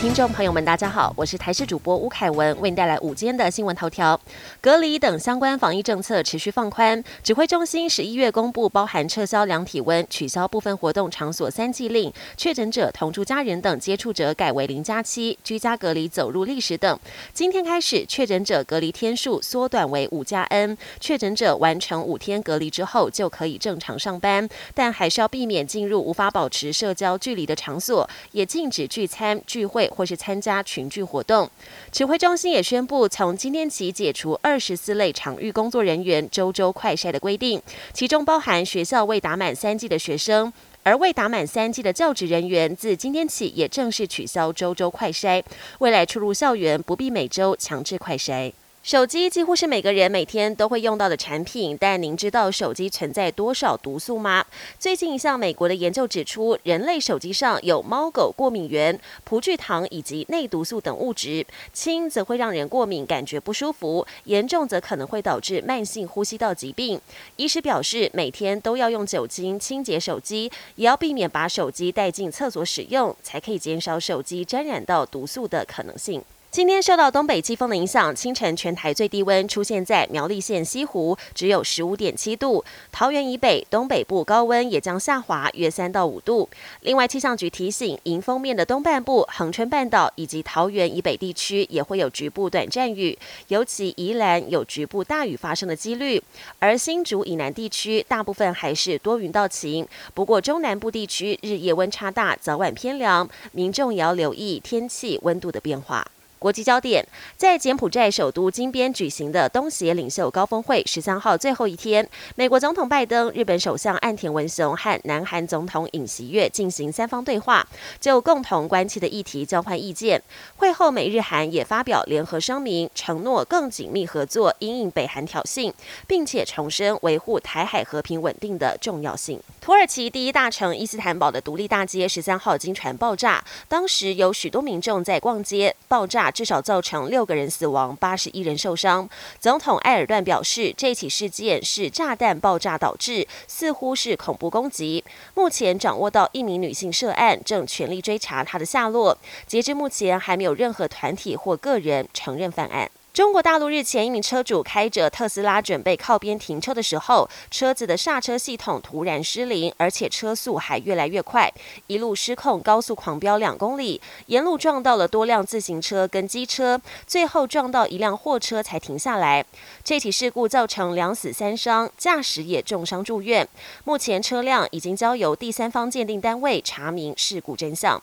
[0.00, 4.18] 听众朋友们，大家好，我是台视主播吴凯文，为您带来午间的新闻头条。
[4.58, 16.98] 隔离等相关防疫政策持续放宽，指挥中心十一月公布，包含撤销量体温、取消部分活动场所三季令、确诊者同住家人等接触者改为零加七、居家隔离走入历史等。
[17.34, 29.89] 今天开始，确诊者隔离天数缩短为五加 N，确诊者完成五天隔离之后就可以正常上班，但还是要避免进入无法保持社交距离的场所，也禁止聚餐聚会。
[29.90, 31.50] 或是参加群聚活动，
[31.92, 37.60] 指挥中心也宣布，从今天起解除二十四类场域工作人员周周快筛的规定，
[37.92, 45.42] 其中包含学校未打满三季的学生，而未打满三季的教职人员，自今天起也正式取消周周快筛，
[45.80, 48.52] 未来出入校园不必每周强制快筛。
[48.82, 54.42] 手机几乎是每个人每天都会用到的产品，但您知道手机存在多少毒素吗？
[54.78, 66.98] 最近一项美国的研究指出，人类手机上有猫狗过敏源、葡聚糖以及内毒素等物质，轻则会让人过敏，感觉不舒服；严重则可能会导致慢性呼吸道疾病。
[67.36, 76.24] 医师表示，每天都要用酒精清洁手机，也要避免把手机带进厕所使用，才可以减少手机沾染到毒素的可能性。
[76.50, 82.64] 今天受到东北季风的影响，清晨全台最低温出现在苗栗县西湖，只有十五点七度。
[82.90, 86.48] 桃园以北、东北部高温也将下滑约三到五度。
[86.80, 96.20] 另外，气象局提醒，迎风面的东半部、恒春半岛以及桃园以北地区也会有局部短暂雨，尤其宜兰有局部大雨发生的几率。
[96.58, 106.04] 而新竹以南地区大部分还是多云到晴，不过中南部地区日夜温差大，早晚偏凉，民众也要留意天气温度的变化。
[106.40, 117.68] 国际焦点，在柬埔寨首都金边举行的东协领袖高峰会十三号最后一天，美国总统拜登、日本首相岸田文雄和南韩总统尹锡悦进行三方对话，
[118.00, 120.22] 就共同关切的议题交换意见。
[120.56, 125.70] 会后，美日韩也发表联合声明，承诺更紧密合作，因应北韩挑衅，
[126.06, 129.38] 并且重申维护台海和平稳定的重要性。
[129.60, 136.29] 土耳其第一大城伊斯坦堡的独立大街十三号经传爆炸，当时有许多民众在逛街，爆炸。
[136.30, 139.08] 至少造成六个人死亡，八十一人受伤。
[139.38, 145.04] 总统埃尔段表示，这起事件是炸弹爆炸导致，似乎是恐怖攻击。
[145.34, 149.18] 目前掌握到一名女性涉案，正全力追查她的下落。
[149.46, 152.90] 截至目前，还没有任何团体或个人承认犯案。
[153.20, 161.52] 中国大陆日前，一名车主开着特斯拉准备靠边停车的时候，车子的刹车系统突然失灵，而且车速还越来越快，
[161.86, 169.44] 一路失控，高速狂飙两公里，沿路撞到了多辆自行车跟机车，最后撞到一辆货车才停下来。
[169.84, 173.46] 这起事故造成两死三伤，驾驶也重伤住院。
[173.84, 178.02] 目前车辆已经交由第三方鉴定单位查明事故真相。